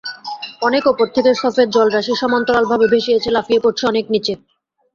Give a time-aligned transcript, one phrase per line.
[0.61, 4.33] অনেক ওপর থেকে সফেদ জলরাশি সমান্তরালভাবে ভেসে এসে লাফিয়ে পড়ছে অনেক নিচে।